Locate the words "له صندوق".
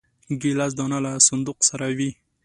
1.05-1.57